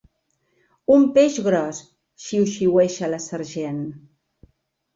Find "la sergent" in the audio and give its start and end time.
3.15-3.81